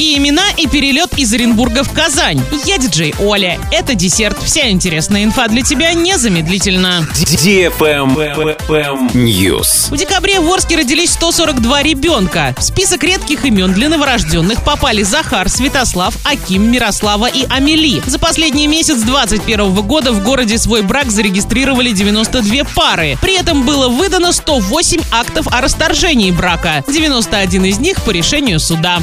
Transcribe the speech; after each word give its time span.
Мужские 0.00 0.16
имена 0.16 0.44
и 0.56 0.66
перелет 0.66 1.18
из 1.18 1.30
Оренбурга 1.34 1.84
в 1.84 1.92
Казань. 1.92 2.40
Я 2.64 2.78
диджей 2.78 3.14
Оля. 3.18 3.60
Это 3.70 3.94
десерт. 3.94 4.38
Вся 4.42 4.70
интересная 4.70 5.24
инфа 5.24 5.46
для 5.46 5.60
тебя 5.60 5.92
незамедлительно. 5.92 7.06
News. 9.12 9.90
В 9.94 9.98
декабре 9.98 10.40
в 10.40 10.50
Орске 10.50 10.76
родились 10.76 11.10
142 11.10 11.82
ребенка. 11.82 12.54
В 12.56 12.62
список 12.62 13.04
редких 13.04 13.44
имен 13.44 13.74
для 13.74 13.90
новорожденных 13.90 14.64
попали 14.64 15.02
Захар, 15.02 15.50
Святослав, 15.50 16.14
Аким, 16.24 16.70
Мирослава 16.70 17.26
и 17.26 17.44
Амели. 17.50 18.00
За 18.06 18.18
последний 18.18 18.68
месяц 18.68 19.02
2021 19.02 19.74
года 19.82 20.12
в 20.12 20.24
городе 20.24 20.56
свой 20.56 20.80
брак 20.80 21.10
зарегистрировали 21.10 21.92
92 21.92 22.64
пары. 22.74 23.18
При 23.20 23.38
этом 23.38 23.66
было 23.66 23.88
выдано 23.88 24.32
108 24.32 25.02
актов 25.12 25.46
о 25.52 25.60
расторжении 25.60 26.30
брака. 26.30 26.82
91 26.88 27.66
из 27.66 27.78
них 27.78 28.00
по 28.00 28.12
решению 28.12 28.60
суда. 28.60 29.00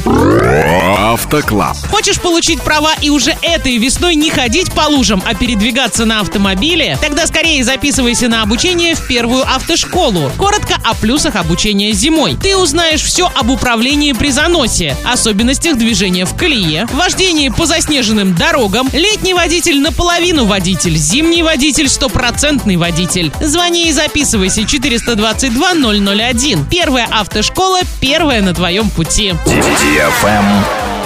Автоклаб. 0.96 1.76
Хочешь 1.90 2.20
получить 2.20 2.62
права 2.62 2.94
и 3.00 3.10
уже 3.10 3.36
этой 3.42 3.76
весной 3.78 4.14
не 4.14 4.30
ходить 4.30 4.72
по 4.72 4.82
лужам, 4.82 5.22
а 5.26 5.34
передвигаться 5.34 6.04
на 6.04 6.20
автомобиле? 6.20 6.98
Тогда 7.00 7.26
скорее 7.26 7.64
записывайся 7.64 8.28
на 8.28 8.42
обучение 8.42 8.94
в 8.94 9.06
первую 9.06 9.42
автошколу. 9.42 10.30
Коротко 10.38 10.76
о 10.84 10.94
плюсах 10.94 11.36
обучения 11.36 11.92
зимой. 11.92 12.36
Ты 12.40 12.56
узнаешь 12.56 13.02
все 13.02 13.30
об 13.34 13.50
управлении 13.50 14.12
при 14.12 14.30
заносе, 14.30 14.96
особенностях 15.04 15.76
движения 15.76 16.24
в 16.24 16.34
колее, 16.34 16.86
вождении 16.92 17.48
по 17.48 17.66
заснеженным 17.66 18.34
дорогам, 18.34 18.88
летний 18.92 19.34
водитель 19.34 19.80
наполовину 19.80 20.44
водитель, 20.44 20.96
зимний 20.96 21.42
водитель 21.42 21.88
стопроцентный 21.88 22.76
водитель. 22.76 23.32
Звони 23.40 23.88
и 23.88 23.92
записывайся 23.92 24.64
422 24.64 25.72
001. 25.74 26.66
Первая 26.66 27.08
автошкола, 27.10 27.80
первая 28.00 28.42
на 28.42 28.54
твоем 28.54 28.90
пути. 28.90 29.34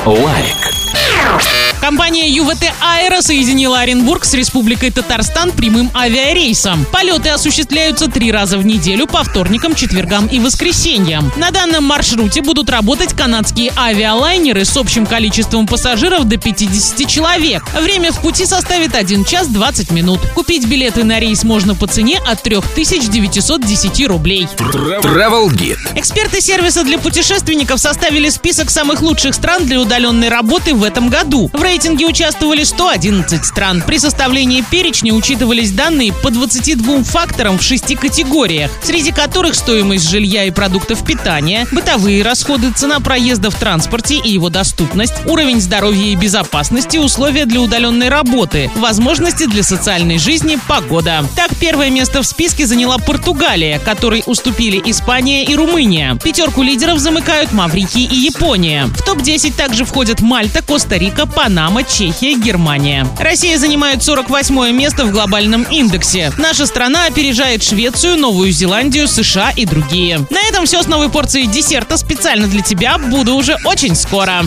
лайк. 0.06 0.56
Like. 0.94 1.71
Компания 1.82 2.30
ЮВТ 2.30 2.72
Аэро 2.80 3.22
соединила 3.22 3.80
Оренбург 3.80 4.24
с 4.24 4.34
Республикой 4.34 4.92
Татарстан 4.92 5.50
прямым 5.50 5.90
авиарейсом. 5.96 6.86
Полеты 6.92 7.30
осуществляются 7.30 8.06
три 8.06 8.30
раза 8.30 8.56
в 8.56 8.64
неделю 8.64 9.08
по 9.08 9.24
вторникам, 9.24 9.74
четвергам 9.74 10.28
и 10.28 10.38
воскресеньям. 10.38 11.32
На 11.36 11.50
данном 11.50 11.82
маршруте 11.82 12.40
будут 12.40 12.70
работать 12.70 13.14
канадские 13.14 13.72
авиалайнеры 13.76 14.64
с 14.64 14.76
общим 14.76 15.06
количеством 15.06 15.66
пассажиров 15.66 16.22
до 16.28 16.36
50 16.36 17.04
человек. 17.08 17.64
Время 17.74 18.12
в 18.12 18.20
пути 18.20 18.46
составит 18.46 18.94
1 18.94 19.24
час 19.24 19.48
20 19.48 19.90
минут. 19.90 20.20
Купить 20.36 20.68
билеты 20.68 21.02
на 21.02 21.18
рейс 21.18 21.42
можно 21.42 21.74
по 21.74 21.88
цене 21.88 22.20
от 22.24 22.44
3910 22.44 24.06
рублей. 24.06 24.46
Travel 24.56 25.48
Guide. 25.48 25.98
Эксперты 25.98 26.40
сервиса 26.40 26.84
для 26.84 26.98
путешественников 26.98 27.80
составили 27.80 28.28
список 28.28 28.70
самых 28.70 29.02
лучших 29.02 29.34
стран 29.34 29.66
для 29.66 29.80
удаленной 29.80 30.28
работы 30.28 30.74
в 30.74 30.84
этом 30.84 31.08
году. 31.08 31.50
В 31.52 31.71
рейтинге 31.72 32.04
участвовали 32.04 32.64
111 32.64 33.46
стран. 33.46 33.82
При 33.86 33.98
составлении 33.98 34.60
перечня 34.60 35.14
учитывались 35.14 35.70
данные 35.70 36.12
по 36.12 36.30
22 36.30 37.02
факторам 37.02 37.56
в 37.56 37.62
шести 37.62 37.96
категориях, 37.96 38.70
среди 38.82 39.10
которых 39.10 39.54
стоимость 39.54 40.06
жилья 40.06 40.44
и 40.44 40.50
продуктов 40.50 41.02
питания, 41.02 41.66
бытовые 41.72 42.22
расходы, 42.22 42.72
цена 42.72 43.00
проезда 43.00 43.50
в 43.50 43.54
транспорте 43.54 44.16
и 44.16 44.32
его 44.32 44.50
доступность, 44.50 45.14
уровень 45.24 45.62
здоровья 45.62 46.12
и 46.12 46.14
безопасности, 46.14 46.98
условия 46.98 47.46
для 47.46 47.62
удаленной 47.62 48.10
работы, 48.10 48.70
возможности 48.76 49.46
для 49.46 49.62
социальной 49.62 50.18
жизни, 50.18 50.58
погода. 50.68 51.24
Так, 51.34 51.52
первое 51.58 51.88
место 51.88 52.20
в 52.20 52.26
списке 52.26 52.66
заняла 52.66 52.98
Португалия, 52.98 53.78
которой 53.78 54.22
уступили 54.26 54.78
Испания 54.90 55.42
и 55.44 55.54
Румыния. 55.54 56.18
Пятерку 56.22 56.62
лидеров 56.62 56.98
замыкают 56.98 57.52
Маврикий 57.52 58.04
и 58.04 58.14
Япония. 58.14 58.90
В 58.94 59.02
топ-10 59.02 59.54
также 59.56 59.86
входят 59.86 60.20
Мальта, 60.20 60.62
Коста-Рика, 60.62 61.26
Панама, 61.26 61.61
Чехия, 61.84 62.34
Германия. 62.34 63.06
Россия 63.20 63.56
занимает 63.56 64.02
48 64.02 64.72
место 64.72 65.04
в 65.04 65.12
глобальном 65.12 65.62
индексе. 65.62 66.32
Наша 66.36 66.66
страна 66.66 67.06
опережает 67.06 67.62
Швецию, 67.62 68.16
Новую 68.16 68.50
Зеландию, 68.50 69.06
США 69.06 69.50
и 69.54 69.64
другие. 69.64 70.18
На 70.28 70.40
этом 70.48 70.66
все 70.66 70.82
с 70.82 70.88
новой 70.88 71.08
порцией 71.08 71.46
десерта 71.46 71.96
специально 71.96 72.48
для 72.48 72.62
тебя. 72.62 72.98
Буду 72.98 73.36
уже 73.36 73.56
очень 73.64 73.94
скоро. 73.94 74.44